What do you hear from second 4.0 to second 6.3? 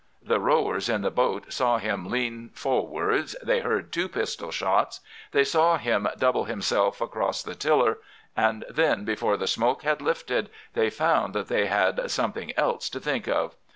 pistol shots, they saw him